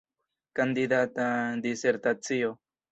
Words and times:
Kandidata 0.59 1.27
disertacio. 1.61 2.55